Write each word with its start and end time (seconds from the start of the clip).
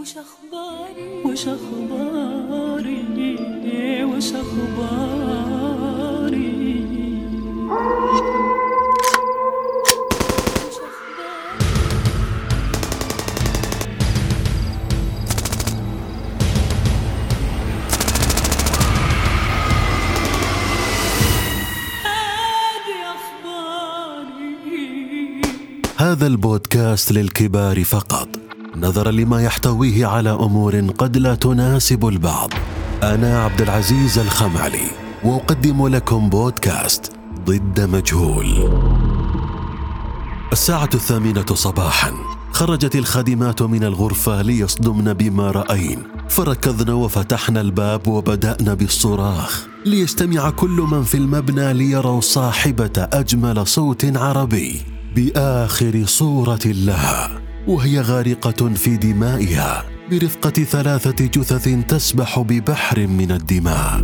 وش 0.00 0.16
أخباري؟ 0.16 1.22
وش 1.24 1.48
أخباري؟ 1.48 3.04
وش 4.04 4.32
أخباري؟ 4.32 5.30
هذا 25.96 26.26
البودكاست 26.26 27.12
للكبار 27.12 27.84
فقط. 27.84 28.39
نظرا 28.80 29.10
لما 29.10 29.42
يحتويه 29.42 30.06
على 30.06 30.30
أمور 30.30 30.80
قد 30.98 31.16
لا 31.16 31.34
تناسب 31.34 32.08
البعض. 32.08 32.50
أنا 33.02 33.44
عبد 33.44 33.60
العزيز 33.60 34.18
الخمعلي 34.18 34.90
واقدم 35.24 35.88
لكم 35.88 36.28
بودكاست 36.28 37.12
ضد 37.46 37.80
مجهول. 37.80 38.46
الساعة 40.52 40.88
الثامنة 40.94 41.46
صباحا 41.54 42.12
خرجت 42.52 42.96
الخادمات 42.96 43.62
من 43.62 43.84
الغرفة 43.84 44.42
ليصدمن 44.42 45.12
بما 45.12 45.50
رأين. 45.50 46.02
فركضن 46.28 46.92
وفتحن 46.92 47.56
الباب 47.56 48.08
وبدأنا 48.08 48.74
بالصراخ. 48.74 49.66
ليجتمع 49.86 50.50
كل 50.50 50.86
من 50.90 51.02
في 51.02 51.16
المبنى 51.16 51.72
ليروا 51.72 52.20
صاحبة 52.20 53.08
أجمل 53.12 53.66
صوت 53.66 54.16
عربي. 54.16 54.82
بآخر 55.16 56.02
صورة 56.06 56.66
لها. 56.66 57.49
وهي 57.70 58.00
غارقة 58.00 58.74
في 58.74 58.96
دمائها 58.96 59.84
برفقة 60.10 60.64
ثلاثة 60.64 61.26
جثث 61.26 61.68
تسبح 61.88 62.38
ببحر 62.40 63.06
من 63.06 63.30
الدماء. 63.30 64.02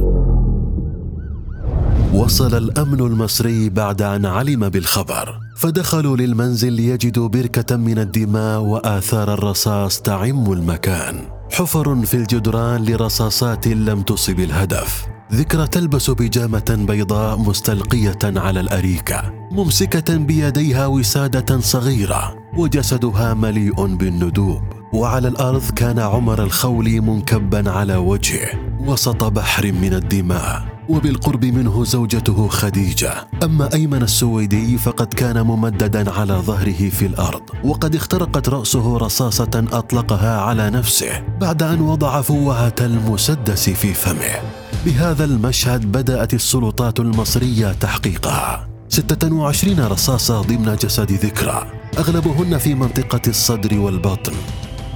وصل 2.14 2.54
الأمن 2.54 3.00
المصري 3.00 3.68
بعد 3.68 4.02
أن 4.02 4.26
علم 4.26 4.68
بالخبر 4.68 5.38
فدخلوا 5.56 6.16
للمنزل 6.16 6.72
ليجدوا 6.72 7.28
بركة 7.28 7.76
من 7.76 7.98
الدماء 7.98 8.60
وآثار 8.60 9.34
الرصاص 9.34 10.00
تعم 10.00 10.52
المكان. 10.52 11.14
حفر 11.52 12.04
في 12.04 12.14
الجدران 12.14 12.84
لرصاصات 12.84 13.66
لم 13.68 14.02
تصب 14.02 14.40
الهدف. 14.40 15.15
ذكرى 15.32 15.66
تلبس 15.66 16.10
بيجامة 16.10 16.84
بيضاء 16.88 17.38
مستلقية 17.38 18.18
على 18.24 18.60
الأريكة 18.60 19.32
ممسكة 19.50 20.16
بيديها 20.16 20.86
وسادة 20.86 21.60
صغيرة 21.60 22.36
وجسدها 22.56 23.34
مليء 23.34 23.86
بالندوب. 23.86 24.62
وعلى 24.92 25.28
الأرض 25.28 25.70
كان 25.70 25.98
عمر 25.98 26.42
الخولي 26.42 27.00
منكبا 27.00 27.70
على 27.70 27.96
وجهه 27.96 28.48
وسط 28.80 29.24
بحر 29.24 29.72
من 29.72 29.94
الدماء. 29.94 30.76
وبالقرب 30.88 31.44
منه 31.44 31.84
زوجته 31.84 32.48
خديجة. 32.48 33.28
أما 33.42 33.72
أيمن 33.74 34.02
السويدي 34.02 34.78
فقد 34.78 35.06
كان 35.06 35.42
ممددا 35.42 36.10
على 36.10 36.34
ظهره 36.34 36.88
في 36.88 37.06
الأرض 37.06 37.42
وقد 37.64 37.94
اخترقت 37.94 38.48
رأسه 38.48 38.96
رصاصة 38.96 39.64
أطلقها 39.72 40.40
على 40.40 40.70
نفسه 40.70 41.24
بعد 41.40 41.62
أن 41.62 41.80
وضع 41.80 42.20
فوهة 42.20 42.74
المسدس 42.80 43.70
في 43.70 43.94
فمه. 43.94 44.55
بهذا 44.86 45.24
المشهد 45.24 45.92
بدأت 45.92 46.34
السلطات 46.34 47.00
المصرية 47.00 47.72
تحقيقها. 47.72 48.68
26 48.88 49.80
رصاصة 49.80 50.40
ضمن 50.40 50.76
جسد 50.76 51.12
ذكرى 51.12 51.66
أغلبهن 51.98 52.58
في 52.58 52.74
منطقة 52.74 53.20
الصدر 53.28 53.78
والبطن 53.78 54.32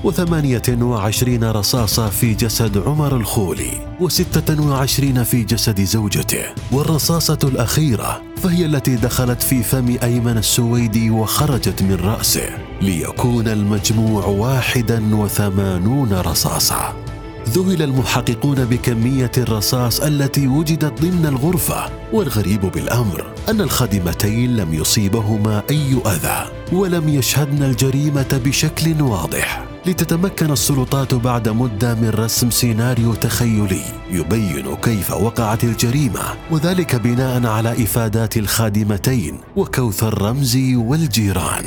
وثمانية 0.05 0.63
وعشرين 0.69 1.45
رصاصة 1.45 2.09
في 2.09 2.35
جسد 2.35 2.79
عمر 2.79 3.17
الخولي 3.17 3.97
وستة 4.01 4.69
وعشرين 4.69 5.25
في 5.25 5.43
جسد 5.43 5.81
زوجته. 5.81 6.45
والرصاصة 6.73 7.39
الأخيرة 7.45 8.23
فهي 8.37 8.67
التي 8.67 8.97
دخلت 8.97 9.43
في 9.43 9.63
فم 9.63 9.97
أيمن 10.03 10.39
السويدي 10.39 11.11
وخرجت 11.11 11.83
من 11.83 11.95
رأسه 11.95 12.49
ليكون 12.83 13.49
المجموع 13.49 14.27
واحدا 14.27 15.17
وثمانون 15.17 16.13
رصاصة. 16.13 17.10
ذهل 17.51 17.83
المحققون 17.83 18.65
بكمية 18.65 19.31
الرصاص 19.39 20.01
التي 20.01 20.47
وجدت 20.47 21.03
ضمن 21.03 21.27
الغرفة 21.27 21.91
والغريب 22.13 22.61
بالأمر 22.61 23.27
أن 23.49 23.61
الخادمتين 23.61 24.57
لم 24.57 24.75
يصيبهما 24.75 25.63
أي 25.71 25.97
أذى 26.07 26.47
ولم 26.73 27.09
يشهدن 27.09 27.63
الجريمة 27.63 28.41
بشكل 28.45 29.03
واضح. 29.03 29.65
لتتمكن 29.87 30.51
السلطات 30.51 31.15
بعد 31.15 31.49
مدة 31.49 31.95
من 31.95 32.09
رسم 32.09 32.51
سيناريو 32.51 33.15
تخيلي 33.15 33.83
يبين 34.11 34.77
كيف 34.77 35.11
وقعت 35.11 35.65
الجريمة 35.65 36.23
وذلك 36.51 36.97
بناء 36.97 37.47
على 37.47 37.73
إفادات 37.73 38.37
الخادمتين 38.37 39.41
وكوثر 39.57 40.23
رمزي 40.23 40.77
والجيران. 40.77 41.65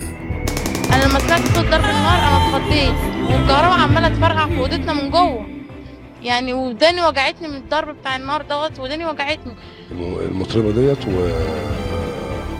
أنا 0.93 1.03
لما 1.03 1.19
سمعت 1.19 1.41
صوت 1.41 1.65
ضرب 1.65 1.83
النار 1.83 2.19
أنا 2.19 2.47
اتخضيت 2.47 2.95
والكهرباء 3.31 3.79
عمالة 3.79 4.07
تفرقع 4.09 4.47
في 4.47 4.57
أوضتنا 4.57 4.93
من 4.93 5.11
جوه. 5.11 5.62
يعني 6.23 6.53
وداني 6.53 7.05
وجعتني 7.05 7.47
من 7.47 7.55
الضرب 7.55 7.95
بتاع 7.97 8.15
النار 8.15 8.41
دوت 8.41 8.79
وداني 8.79 9.05
وجعتني. 9.05 9.53
الم- 9.91 10.19
المطربة 10.19 10.71
ديت 10.71 11.07
و... 11.07 11.29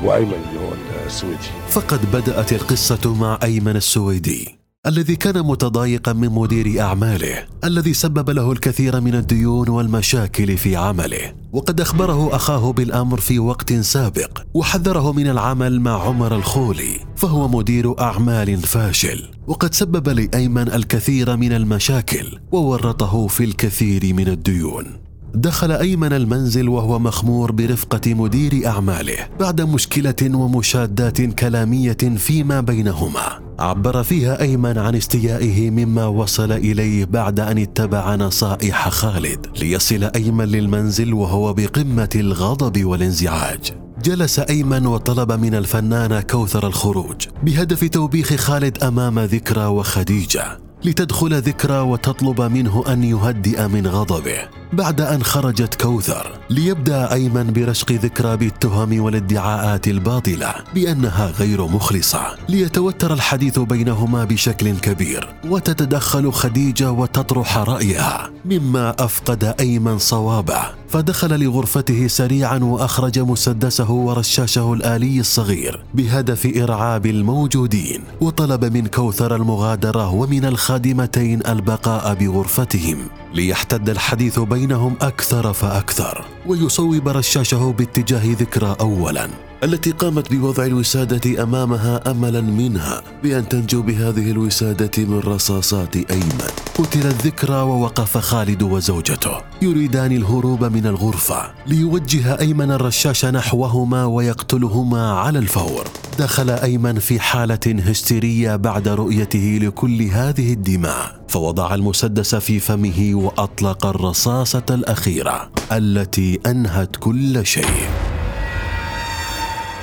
وأيمن 0.03 0.33
اللي 0.49 0.59
هو 0.59 0.73
السويدي. 1.05 1.49
فقد 1.69 2.11
بدأت 2.11 2.53
القصة 2.53 3.15
مع 3.15 3.39
أيمن 3.43 3.75
السويدي. 3.75 4.59
الذي 4.87 5.15
كان 5.15 5.45
متضايقا 5.45 6.13
من 6.13 6.29
مدير 6.29 6.81
أعماله 6.81 7.45
الذي 7.63 7.93
سبب 7.93 8.29
له 8.29 8.51
الكثير 8.51 9.01
من 9.01 9.15
الديون 9.15 9.69
والمشاكل 9.69 10.57
في 10.57 10.75
عمله. 10.75 11.33
وقد 11.53 11.81
أخبره 11.81 12.35
أخاه 12.35 12.71
بالأمر 12.71 13.19
في 13.19 13.39
وقت 13.39 13.73
سابق 13.73 14.41
وحذره 14.53 15.11
من 15.11 15.27
العمل 15.27 15.81
مع 15.81 16.07
عمر 16.07 16.35
الخولي 16.35 16.99
فهو 17.15 17.47
مدير 17.47 18.01
أعمال 18.01 18.57
فاشل. 18.57 19.29
وقد 19.47 19.73
سبب 19.73 20.09
لأيمن 20.09 20.67
الكثير 20.71 21.37
من 21.37 21.53
المشاكل 21.53 22.39
وورطه 22.51 23.27
في 23.27 23.43
الكثير 23.43 24.13
من 24.13 24.27
الديون. 24.27 24.85
دخل 25.33 25.71
أيمن 25.71 26.13
المنزل 26.13 26.69
وهو 26.69 26.99
مخمور 26.99 27.51
برفقة 27.51 28.13
مدير 28.13 28.67
أعماله 28.67 29.27
بعد 29.39 29.61
مشكلة 29.61 30.35
ومشادات 30.35 31.21
كلامية 31.21 31.97
فيما 32.17 32.61
بينهما. 32.61 33.42
عبر 33.59 34.03
فيها 34.03 34.41
أيمن 34.41 34.77
عن 34.77 34.95
استيائه 34.95 35.71
مما 35.71 36.05
وصل 36.05 36.51
إليه 36.51 37.05
بعد 37.05 37.39
أن 37.39 37.57
اتبع 37.57 38.15
نصائح 38.15 38.89
خالد 38.89 39.47
ليصل 39.59 40.03
أيمن 40.03 40.45
للمنزل 40.45 41.13
وهو 41.13 41.53
بقمة 41.53 42.09
الغضب 42.15 42.85
والانزعاج. 42.85 43.71
جلس 44.03 44.39
أيمن 44.39 44.85
وطلب 44.85 45.31
من 45.31 45.55
الفنانة 45.55 46.21
كوثر 46.21 46.67
الخروج 46.67 47.27
بهدف 47.43 47.83
توبيخ 47.83 48.35
خالد 48.35 48.83
أمام 48.83 49.19
ذكرى 49.19 49.65
وخديجة. 49.65 50.57
لتدخل 50.85 51.41
ذكرى 51.41 51.79
وتطلب 51.79 52.41
منه 52.41 52.83
أن 52.87 53.03
يهدئ 53.03 53.67
من 53.67 53.87
غضبه. 53.87 54.37
بعد 54.73 55.01
أن 55.01 55.23
خرجت 55.23 55.81
كوثر 55.81 56.39
ليبدأ 56.49 57.13
أيمن 57.13 57.53
برشق 57.53 57.91
ذكرى 57.91 58.37
بالتهم 58.37 59.01
والادعاءات 59.01 59.87
الباطلة 59.87 60.53
بأنها 60.75 61.31
غير 61.31 61.67
مخلصة. 61.67 62.21
ليتوتر 62.49 63.13
الحديث 63.13 63.59
بينهما 63.59 64.23
بشكل 64.23 64.79
كبير 64.79 65.35
وتتدخل 65.49 66.31
خديجة 66.31 66.91
وتطرح 66.91 67.57
رأيها 67.57 68.31
مما 68.45 68.95
أفقد 68.99 69.55
أيمن 69.59 69.97
صوابه. 69.97 70.82
فدخل 70.93 71.43
لغرفته 71.43 72.07
سريعا 72.07 72.57
وأخرج 72.57 73.19
مسدسه 73.19 73.91
ورشاشة 73.91 74.73
الآلي 74.73 75.19
الصغير 75.19 75.83
بهدف 75.93 76.57
إرعاب 76.57 77.05
الموجودين 77.05 78.03
وطلب 78.21 78.65
من 78.65 78.87
كوثر 78.87 79.35
المغادرة 79.35 80.13
ومن 80.13 80.45
الخادمتين 80.45 81.45
البقاء 81.45 82.13
بغرفتهم 82.13 82.97
ليحتد 83.33 83.89
الحديث 83.89 84.39
بينهم 84.39 84.95
أكثر 85.01 85.53
فأكثر 85.53 86.25
ويصوب 86.47 87.07
رشاشة 87.07 87.71
باتجاه 87.71 88.33
ذكرى 88.33 88.75
اولا. 88.79 89.29
التي 89.63 89.91
قامت 89.91 90.33
بوضع 90.33 90.65
الوسادة 90.65 91.43
أمامها 91.43 92.11
أملا 92.11 92.41
منها 92.41 93.01
بأن 93.23 93.49
تنجو 93.49 93.81
بهذه 93.81 94.31
الوسادة 94.31 95.03
من 95.03 95.19
رصاصات 95.19 95.95
أيمن. 95.95 96.51
قتل 96.75 96.99
الذكرى 96.99 97.55
ووقف 97.55 98.17
خالد 98.17 98.63
وزوجته. 98.63 99.37
يريدان 99.61 100.11
الهروب 100.11 100.63
من 100.63 100.87
الغرفة 100.87 101.51
ليوجه 101.67 102.39
أيمن 102.39 102.71
الرشاش 102.71 103.25
نحوهما 103.25 104.05
ويقتلهما 104.05 105.11
على 105.11 105.39
الفور. 105.39 105.83
دخل 106.19 106.49
أيمن 106.49 106.99
في 106.99 107.19
حالة 107.19 107.81
هستيرية 107.85 108.55
بعد 108.55 108.87
رؤيته 108.87 109.59
لكل 109.61 110.01
هذه 110.01 110.53
الدماء 110.53 111.23
فوضع 111.27 111.75
المسدس 111.75 112.35
في 112.35 112.59
فمه 112.59 113.11
وأطلق 113.13 113.85
الرصاصة 113.85 114.65
الأخيرة 114.69 115.49
التي 115.71 116.39
أنهت 116.45 116.95
كل 116.95 117.45
شيء. 117.45 118.12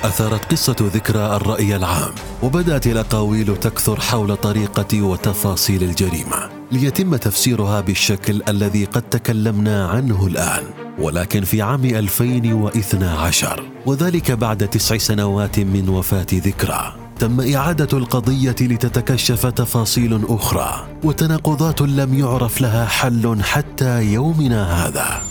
أثارت 0.03 0.51
قصة 0.51 0.75
ذكرى 0.79 1.35
الرأي 1.35 1.75
العام 1.75 2.11
وبدأت 2.43 2.87
الأقاويل 2.87 3.57
تكثر 3.57 3.99
حول 3.99 4.37
طريقة 4.37 5.01
وتفاصيل 5.01 5.83
الجريمة 5.83 6.49
ليتم 6.71 7.15
تفسيرها 7.15 7.81
بالشكل 7.81 8.41
الذي 8.47 8.85
قد 8.85 9.01
تكلمنا 9.01 9.87
عنه 9.87 10.27
الآن 10.27 10.63
ولكن 10.99 11.43
في 11.43 11.61
عام 11.61 11.85
2012 11.85 13.63
وذلك 13.85 14.31
بعد 14.31 14.67
تسع 14.67 14.97
سنوات 14.97 15.59
من 15.59 15.89
وفاة 15.89 16.27
ذكرى. 16.33 16.95
تم 17.19 17.53
إعادة 17.55 17.97
القضية 17.97 18.55
لتتكشف 18.61 19.45
تفاصيل 19.45 20.21
أخرى 20.29 20.87
وتناقضات 21.03 21.81
لم 21.81 22.19
يعرف 22.19 22.61
لها 22.61 22.85
حل 22.85 23.37
حتى 23.43 24.03
يومنا 24.03 24.87
هذا. 24.87 25.21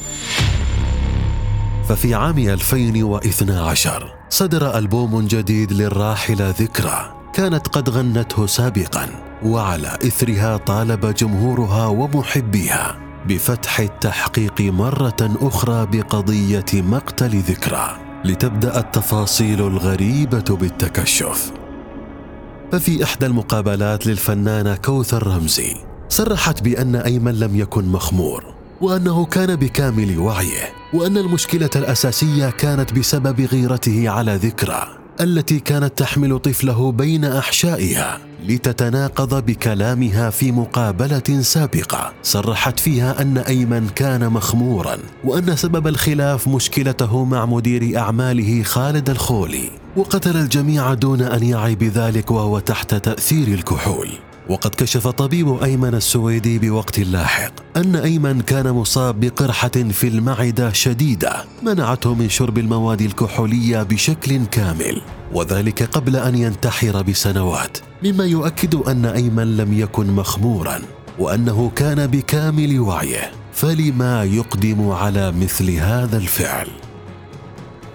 ففي 1.89 2.15
عام 2.15 2.39
2012 2.39 4.20
صدر 4.33 4.79
ألبوم 4.79 5.27
جديد 5.27 5.73
للراحلة 5.73 6.51
ذكرى. 6.51 7.15
كانت 7.35 7.69
قد 7.69 7.91
غنته 7.91 8.47
سابقا 8.47 9.07
وعلى 9.45 9.99
إثرها 10.07 10.57
طالب 10.57 11.07
جمهورها 11.15 11.87
ومحبيها. 11.87 12.97
بفتح 13.29 13.81
التحقيق 13.81 14.61
مرة 14.61 15.37
أخرى 15.43 15.87
بقضية 15.87 16.65
مقتل 16.75 17.39
ذكرى. 17.39 17.97
لتبدأ 18.25 18.81
التفاصيل 18.81 19.61
الغريبة 19.67 20.57
بالتكشف. 20.57 21.53
ففي 22.73 23.05
إحدى 23.05 23.27
المقابلات 23.27 24.07
للفنانة 24.07 24.77
كوثر 24.77 25.27
رمزي 25.27 25.77
صرحت 26.09 26.63
بأن 26.63 26.97
أيمن 26.97 27.35
لم 27.35 27.57
يكن 27.57 27.85
مخمور. 27.85 28.50
وأنه 28.81 29.25
كان 29.25 29.57
بكامل 29.57 30.19
وعيه 30.19 30.73
وأن 30.93 31.17
المشكلة 31.17 31.71
الأساسية 31.77 32.51
كانت 32.51 32.93
بسبب 32.93 33.41
غيرته 33.41 34.11
على 34.11 34.37
ذكرى 34.37 35.01
التي 35.21 35.61
كانت 35.61 35.99
تحمل 35.99 36.39
طفله 36.39 36.93
بين 36.93 37.25
أحشائها 37.25 38.19
لتتناقض 38.47 39.47
بكلامها 39.47 40.31
في 40.31 40.53
مقابلة 40.53 41.41
سابقة 41.41 42.13
صرحت 42.23 42.81
فيها 42.81 43.23
أن 43.23 43.39
أيمن 43.39 43.89
كان 43.89 44.31
مخمورا 44.31 44.99
وأن 45.25 45.57
سبب 45.57 45.87
الخلاف 45.87 46.49
مشكلته 46.49 47.25
مع 47.25 47.47
مدير 47.47 47.99
أعماله 47.99 48.63
خالد 48.63 49.11
الخولي 49.11 49.71
وقتل 49.97 50.37
الجميع 50.37 50.95
دون 50.95 51.23
أن 51.23 51.43
يعي 51.43 51.75
بذلك 51.75 52.31
وهو 52.31 52.59
تحت 52.59 52.95
تأثير 52.95 53.49
الكحول. 53.49 54.09
وقد 54.51 54.71
كشف 54.71 55.09
طبيب 55.09 55.63
أيمن 55.63 55.95
السويدي 55.95 56.59
بوقت 56.59 56.99
لاحق 56.99 57.53
أن 57.77 57.97
أيمن 57.97 58.41
كان 58.41 58.71
مصاب 58.73 59.21
بقرحة 59.21 59.69
في 59.69 60.09
المعدة 60.09 60.73
شديدة 60.73 61.45
منعته 61.63 62.15
من 62.15 62.29
شرب 62.29 62.59
المواد 62.59 63.01
الكحولية 63.01 63.83
بشكل 63.83 64.47
كامل 64.47 65.03
وذلك 65.33 65.83
قبل 65.83 66.17
أن 66.17 66.35
ينتحر 66.35 67.03
بسنوات 67.03 67.79
مما 68.05 68.25
يؤكد 68.25 68.75
أن 68.75 69.05
أيمن 69.07 69.57
لم 69.57 69.79
يكن 69.79 70.07
مخمورا 70.07 70.81
وأنه 71.19 71.71
كان 71.77 72.07
بكامل 72.07 72.81
وعيه 72.81 73.31
فلما 73.53 74.25
يقدم 74.25 74.91
على 74.91 75.33
مثل 75.33 75.71
هذا 75.71 76.17
الفعل؟ 76.17 76.69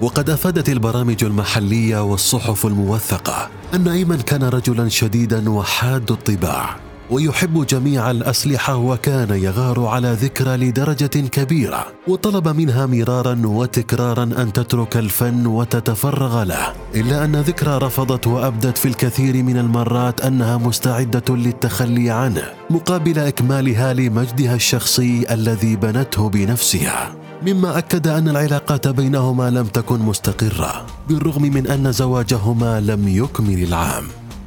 وقد 0.02 0.30
أفادت 0.30 0.70
البرامج 0.70 1.24
المحلية 1.24 2.04
والصحف 2.04 2.66
الموثقة 2.66 3.50
أن 3.74 3.88
ايمن 3.88 4.18
كان 4.18 4.44
رجلا 4.44 4.90
شديدا 4.90 5.50
وحاد 5.50 6.12
الطباع 6.12 6.76
ويحب 7.12 7.66
جميع 7.66 8.12
الأسلحة 8.12 8.76
وكان 8.76 9.30
يغار 9.30 9.86
على 9.86 10.12
ذكرى 10.12 10.58
لدرجة 10.58 11.06
كبيرة 11.06 11.86
وطلب 12.08 12.48
منها 12.48 12.86
مرارا 12.86 13.42
وتكرارا 13.46 14.24
أن 14.24 14.54
تترك 14.54 14.98
الفن 14.98 15.48
وتتفرغ 15.48 16.44
له 16.44 16.74
إلا 16.96 17.26
أن 17.26 17.36
ذكرى 17.36 17.78
رفضت 17.78 18.28
وأبدت 18.28 18.78
في 18.78 18.88
الكثير 18.88 19.44
من 19.44 19.58
المرات 19.58 20.22
أنها 20.22 20.58
مستعدة 20.58 21.36
للتخلي 21.36 22.10
عنه 22.12 22.44
مقابل 22.70 23.20
إكمالها 23.20 23.94
لمجدها 23.94 24.56
الشخصي 24.56 25.26
الذي 25.32 25.76
بنته 25.76 26.30
بنفسها. 26.30 27.25
مما 27.42 27.78
أكد 27.78 28.08
أن 28.08 28.30
العلاقات 28.30 28.88
بينهما 28.88 29.50
لم 29.50 29.66
تكن 29.66 30.00
مستقرة 30.00 30.86
بالرغم 31.10 31.42
من 31.42 31.68
أن 31.68 31.92
زواجهما 31.92 32.80
لم 32.80 33.08
يكمل 33.08 33.64
العام. 33.64 34.04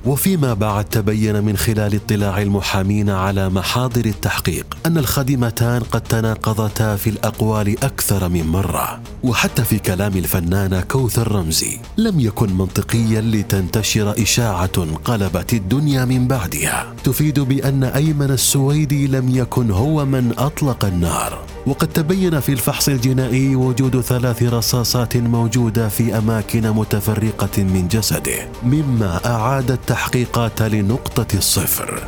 وفيما 0.06 0.54
بعد 0.54 0.84
تبين 0.84 1.44
من 1.44 1.56
خلال 1.56 1.94
اطلاع 1.94 2.42
المحامين 2.42 3.10
على 3.10 3.48
محاضر 3.48 4.04
التحقيق 4.04 4.76
أن 4.86 4.98
الخادمتان 4.98 5.82
قد 5.82 6.00
تناقضتا 6.00 6.96
في 6.96 7.10
الأقوال 7.10 7.84
أكثر 7.84 8.28
من 8.28 8.46
مرة 8.46 9.00
وحتى 9.22 9.64
في 9.64 9.78
كلام 9.78 10.16
الفنانه 10.16 10.80
كوثر 10.80 11.32
رمزي 11.32 11.78
لم 11.96 12.20
يكن 12.20 12.52
منطقيا 12.52 13.20
لتنتشر 13.20 14.22
إشاعة 14.22 14.94
قلبت 15.04 15.52
الدنيا 15.52 16.04
من 16.04 16.28
بعدها. 16.28 16.86
تفيد 17.04 17.40
بأن 17.40 17.84
أيمن 17.84 18.30
السويدي 18.30 19.06
لم 19.06 19.36
يكن 19.36 19.70
هو 19.70 20.04
من 20.04 20.32
أطلق 20.38 20.84
النار. 20.84 21.38
وقد 21.68 21.88
تبين 21.88 22.40
في 22.40 22.52
الفحص 22.52 22.88
الجنائي 22.88 23.56
وجود 23.56 24.00
ثلاث 24.00 24.42
رصاصات 24.42 25.16
موجودة 25.16 25.88
في 25.88 26.18
أماكن 26.18 26.70
متفرقة 26.70 27.62
من 27.62 27.88
جسده 27.88 28.48
مما 28.62 29.26
أعاد 29.26 29.70
التحقيقات 29.70 30.62
لنقطة 30.62 31.36
الصفر. 31.36 32.04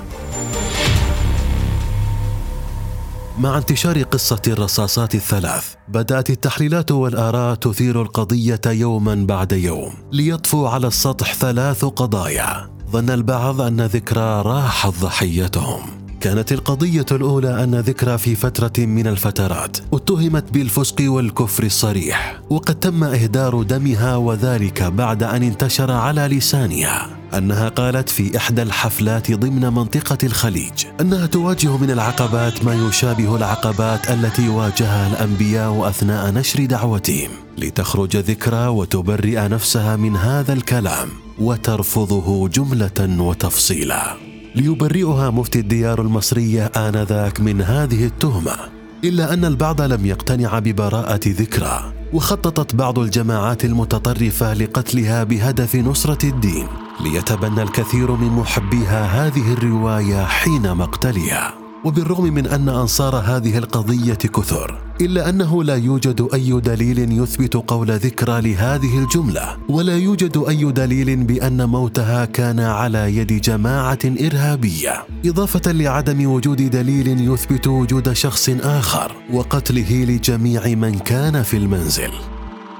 مع 3.38 3.58
انتشار 3.58 4.02
قصة 4.02 4.42
الرصاصات 4.46 5.14
الثلاث 5.14 5.74
بدأت 5.88 6.30
التحليلات 6.30 6.90
والآراء 6.90 7.54
تثير 7.54 8.02
القضية 8.02 8.60
يوما 8.66 9.14
بعد 9.14 9.52
يوم 9.52 9.92
ليطفو 10.12 10.66
على 10.66 10.86
السطح 10.86 11.34
ثلاث 11.34 11.84
قضايا. 11.84 12.70
ظن 12.90 13.10
البعض 13.10 13.60
أن 13.60 13.80
ذكرى 13.80 14.42
راحت 14.42 14.94
ضحيتهم. 15.00 15.99
كانت 16.20 16.52
القضية 16.52 17.06
الأولى 17.12 17.64
أن 17.64 17.74
ذكرى 17.74 18.18
في 18.18 18.34
فترة 18.34 18.84
من 18.84 19.06
الفترات 19.06 19.76
اتهمت 19.92 20.52
بالفسق 20.52 20.96
والكفر 21.00 21.64
الصريح 21.64 22.40
وقد 22.50 22.74
تم 22.74 23.04
إهدار 23.04 23.62
دمها 23.62 24.16
وذلك 24.16 24.82
بعد 24.82 25.22
أن 25.22 25.42
انتشر 25.42 25.92
على 25.92 26.20
لسانها. 26.20 27.20
أنها 27.34 27.68
قالت 27.68 28.08
في 28.08 28.36
إحدى 28.36 28.62
الحفلات 28.62 29.32
ضمن 29.32 29.72
منطقة 29.72 30.18
الخليج 30.22 30.86
أنها 31.00 31.26
تواجه 31.26 31.76
من 31.76 31.90
العقبات 31.90 32.64
ما 32.64 32.74
يشابه 32.74 33.36
العقبات 33.36 34.10
التي 34.10 34.48
واجهها 34.48 35.12
الأنبياء 35.12 35.88
أثناء 35.88 36.30
نشر 36.30 36.64
دعوتهم 36.64 37.30
لتخرج 37.58 38.16
ذكرى 38.16 38.66
وتبرئ 38.66 39.48
نفسها 39.48 39.96
من 39.96 40.16
هذا 40.16 40.52
الكلام 40.52 41.08
وترفضه 41.38 42.48
جملة 42.48 43.22
وتفصيلا. 43.22 44.29
ليبرئها 44.54 45.30
مفتي 45.30 45.60
الديار 45.60 46.00
المصرية 46.00 46.66
آنذاك 46.66 47.40
من 47.40 47.62
هذه 47.62 48.06
التهمة 48.06 48.56
إلا 49.04 49.34
أن 49.34 49.44
البعض 49.44 49.80
لم 49.80 50.06
يقتنع 50.06 50.58
ببراءة 50.58 51.20
ذكرى 51.26 51.92
وخططت 52.12 52.74
بعض 52.74 52.98
الجماعات 52.98 53.64
المتطرفة 53.64 54.54
لقتلها 54.54 55.24
بهدف 55.24 55.76
نصرة 55.76 56.28
الدين 56.28 56.66
ليتبنى 57.00 57.62
الكثير 57.62 58.12
من 58.12 58.28
محبيها 58.28 59.26
هذه 59.26 59.52
الرواية 59.52 60.24
حين 60.24 60.74
مقتلها. 60.74 61.59
وبالرغم 61.84 62.24
من 62.24 62.46
أن 62.46 62.68
أنصار 62.68 63.16
هذه 63.16 63.58
القضية 63.58 64.14
كثر 64.14 64.80
إلا 65.00 65.28
أنه 65.28 65.64
لا 65.64 65.76
يوجد 65.76 66.28
أي 66.34 66.60
دليل 66.60 67.12
يثبت 67.22 67.54
قول 67.54 67.90
ذكرى 67.90 68.40
لهذه 68.40 68.98
الجملة 68.98 69.56
ولا 69.68 69.96
يوجد 69.96 70.44
أي 70.48 70.72
دليل 70.72 71.16
بأن 71.24 71.68
موتها 71.68 72.24
كان 72.24 72.60
على 72.60 73.16
يد 73.16 73.40
جماعة 73.40 73.98
إرهابية 74.04 75.04
إضافة 75.26 75.72
لعدم 75.72 76.26
وجود 76.30 76.70
دليل 76.70 77.32
يثبت 77.32 77.66
وجود 77.66 78.12
شخص 78.12 78.48
آخر 78.48 79.12
وقتله 79.32 80.04
لجميع 80.04 80.66
من 80.66 80.98
كان 80.98 81.42
في 81.42 81.56
المنزل. 81.56 82.10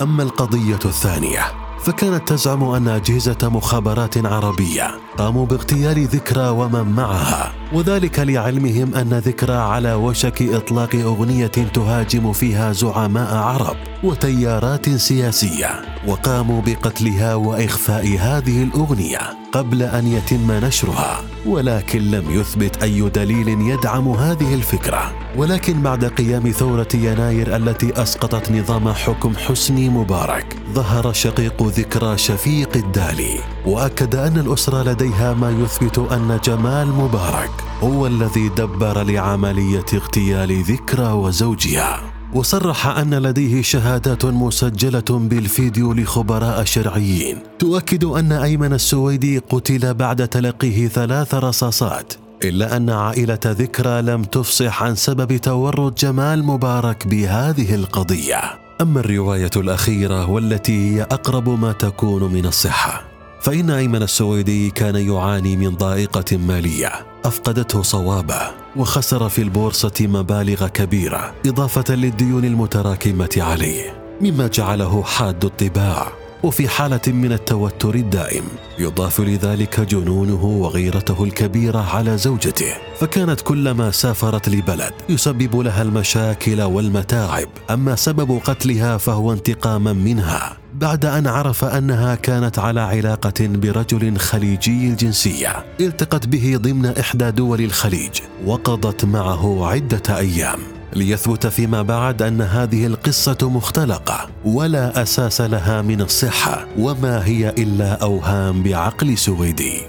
أما 0.03 0.23
القضية 0.23 0.79
الثانية 0.85 1.70
فكانت 1.85 2.29
تزعم 2.29 2.65
أن 2.65 2.89
أجهزة 2.89 3.39
مخابرات 3.43 4.27
عربية 4.27 4.91
قاموا 5.19 5.47
باغتيال 5.47 6.05
ذكرى 6.07 6.49
ومن 6.49 6.93
معها 6.93 7.53
وذلك 7.73 8.19
لعلمهم 8.19 8.95
أن 8.95 9.09
ذكرى 9.09 9.57
على 9.57 9.95
وشك 9.95 10.43
إطلاق 10.43 10.95
أغنية 10.95 11.47
تهاجم 11.47 12.33
فيها 12.33 12.73
زعماء 12.73 13.37
عرب 13.37 13.77
وتيارات 14.05 14.91
سياسية 14.91 15.83
وقاموا 16.07 16.63
بقتلها 16.63 17.35
وإخفاء 17.35 18.17
هذه 18.19 18.63
الأغنية 18.63 19.21
قبل 19.53 19.83
أن 19.83 20.07
يتم 20.07 20.53
نشرها. 20.53 21.21
ولكن 21.47 22.11
لم 22.11 22.25
يثبت 22.31 22.83
أي 22.83 23.09
دليل 23.09 23.49
يدعم 23.49 24.09
هذه 24.09 24.55
الفكرة. 24.55 25.13
ولكن 25.37 25.83
بعد 25.83 26.05
قيام 26.05 26.51
ثورة 26.51 26.89
يناير 26.95 27.57
التي 27.57 28.03
أسقطت 28.03 28.53
نظام 28.53 28.93
حكم 28.93 29.37
حسني 29.37 29.89
مبارك 29.89 30.57
ظهر 30.73 31.13
شقيق 31.13 31.63
ذكرى 31.71 32.19
شفيق 32.19 32.77
الدالي 32.77 33.39
وأكد 33.67 34.15
أن 34.15 34.39
الأسرة 34.39 34.83
لديها 34.83 35.35
ما 35.35 35.51
يثبت 35.51 35.99
أن 35.99 36.41
جمال 36.45 36.89
مبارك 36.89 37.51
هو 37.83 38.07
الذي 38.07 38.49
دبر 38.49 39.03
لعملية 39.03 39.87
اغتيال 39.95 40.63
ذكرى 40.63 41.13
وزوجها. 41.13 42.01
وصرح 42.35 42.87
أن 42.87 43.15
لديه 43.15 43.63
شهادات 43.63 44.25
مسجلة 44.25 45.11
بالفيديو 45.11 45.93
لخبراء 45.93 46.65
شرعيين. 46.65 47.39
تؤكد 47.59 48.05
أن 48.05 48.33
أيمن 48.33 48.73
السويدي 48.73 49.39
قتل 49.39 49.95
بعد 49.95 50.29
تلقيه 50.29 50.89
ثلاث 50.89 51.35
رصاصات 51.35 52.13
إلا 52.45 52.77
أن 52.77 52.91
عائلة 52.91 53.39
ذكرى 53.47 54.03
لم 54.03 54.25
تفصح 54.25 54.83
عن 54.83 54.95
سبب 54.95 55.37
تورط 55.37 56.01
جمال 56.01 56.45
مبارك 56.45 57.07
بهذه 57.07 57.75
القضية. 57.75 58.41
أما 58.81 59.01
الرواية 59.01 59.51
الأخيرة 59.57 60.31
والتي 60.31 60.97
هي 60.97 61.03
أقرب 61.03 61.49
ما 61.49 61.73
تكون 61.73 62.33
من 62.33 62.47
الصحة 62.47 63.05
فإن 63.41 63.71
أيمن 63.71 64.03
السويدي 64.03 64.71
كان 64.71 64.97
يعاني 64.97 65.57
من 65.57 65.71
ضائقة 65.71 66.37
مالية 66.37 66.93
أفقدته 67.25 67.83
صوابه 67.83 68.51
وخسر 68.77 69.29
في 69.29 69.43
البورصة 69.43 69.93
مبالغ 70.01 70.69
كبيرة 70.69 71.35
إضافة 71.47 71.95
للديون 71.95 72.45
المتراكمة 72.45 73.31
عليه 73.37 74.03
مما 74.21 74.47
جعله 74.47 75.03
حاد 75.03 75.45
الطباع. 75.45 76.20
وفي 76.43 76.69
حالة 76.69 77.01
من 77.07 77.33
التوتر 77.33 77.95
الدائم 77.95 78.45
يضاف 78.79 79.21
لذلك 79.21 79.81
جنونه 79.81 80.45
وغيرته 80.45 81.25
الكبيرة 81.25 81.79
على 81.79 82.19
زوجته 82.19 82.75
فكانت 82.99 83.41
كلما 83.41 83.91
سافرت 83.91 84.49
لبلد 84.49 84.93
يسبب 85.09 85.57
لها 85.57 85.83
المشاكل 85.83 86.63
والمتاعب. 86.63 87.49
أما 87.71 87.97
سبب 87.97 88.41
قتلها 88.45 88.97
فهو 88.97 89.33
انتقاما 89.33 89.93
منها 89.93 90.57
بعد 90.75 91.05
أن 91.05 91.27
عرف 91.27 91.65
أنها 91.65 92.15
كانت 92.15 92.59
على 92.59 92.81
علاقة 92.81 93.33
برجل 93.41 94.17
خليجي 94.17 94.89
الجنسية 94.89 95.65
التقت 95.81 96.27
به 96.27 96.57
ضمن 96.57 96.87
إحدى 96.87 97.31
دول 97.31 97.61
الخليج 97.61 98.21
وقضت 98.47 99.05
معه 99.05 99.67
عدة 99.67 100.19
أيام. 100.19 100.59
ليثبت 100.93 101.47
فيما 101.47 101.83
بعد 101.83 102.23
أن 102.23 102.41
هذه 102.41 102.87
القصة 102.87 103.39
مختلقة 103.43 104.29
ولا 104.45 105.03
أساس 105.03 105.41
لها 105.41 105.83
من 105.83 106.01
الصحة 106.01 106.67
وما 106.79 107.27
هي 107.27 107.49
إلا 107.49 107.93
أوهام 108.03 108.63
بعقل 108.63 109.19
سويدي. 109.19 109.83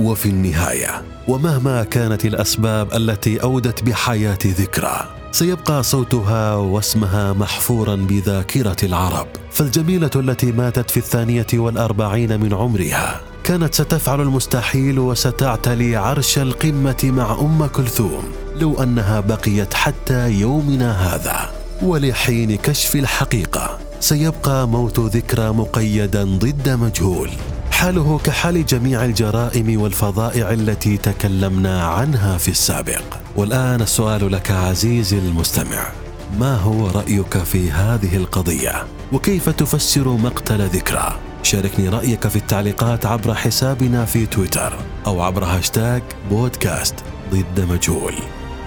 وفي 0.00 0.28
النهاية 0.28 1.02
ومهما 1.28 1.84
كانت 1.84 2.24
الأسباب 2.24 2.94
التي 2.94 3.42
أودت 3.42 3.82
بحياة 3.82 4.38
ذكرى 4.46 5.08
سيبقى 5.32 5.82
صوتها 5.82 6.54
واسمها 6.54 7.32
محفورا 7.32 7.96
بذاكرة 7.96 8.76
العرب. 8.82 9.26
فالجميلة 9.50 10.10
التي 10.16 10.52
ماتت 10.52 10.90
في 10.90 10.96
الثانية 10.96 11.46
والأربعين 11.54 12.40
من 12.40 12.54
عمرها 12.54 13.20
كانت 13.44 13.74
ستفعل 13.74 14.20
المستحيل 14.20 14.98
وستعتلي 14.98 15.96
عرش 15.96 16.38
القمة 16.38 16.96
مع 17.04 17.40
أم 17.40 17.66
كلثوم. 17.66 18.43
لو 18.56 18.82
أنها 18.82 19.20
بقيت 19.20 19.74
حتى 19.74 20.30
يومنا 20.30 21.14
هذا 21.14 21.50
ولحين 21.82 22.56
كشف 22.56 22.96
الحقيقة 22.96 23.78
سيبقى 24.00 24.68
موت 24.68 25.00
ذكرى 25.00 25.50
مقيدا 25.50 26.24
ضد 26.24 26.68
مجهول. 26.68 27.30
حاله 27.70 28.18
كحال 28.24 28.66
جميع 28.66 29.04
الجرائم 29.04 29.80
والفظائع 29.80 30.50
التي 30.50 30.96
تكلمنا 30.96 31.84
عنها 31.84 32.38
في 32.38 32.48
السابق. 32.48 33.02
والآن 33.36 33.82
السؤال 33.82 34.32
لك 34.32 34.50
عزيزي 34.50 35.18
المستمع 35.18 35.92
ما 36.38 36.56
هو 36.56 36.86
رأيك 36.86 37.38
في 37.38 37.70
هذه 37.70 38.16
القضية؟ 38.16 38.84
وكيف 39.12 39.48
تفسر 39.48 40.08
مقتل 40.08 40.66
ذكرى؟ 40.66 41.18
شاركني 41.42 41.88
رأيك 41.88 42.28
في 42.28 42.36
التعليقات 42.36 43.06
عبر 43.06 43.34
حسابنا 43.34 44.04
في 44.04 44.26
تويتر 44.26 44.78
أو 45.06 45.22
عبر 45.22 45.44
هاشتاج 45.44 46.02
بودكاست 46.30 46.94
ضد 47.30 47.60
مجهول. 47.70 48.14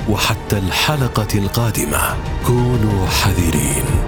وحتى 0.09 0.57
الحلقة 0.57 1.27
القادمة. 1.39 2.15
كونوا 2.45 3.07
حذرين. 3.07 4.06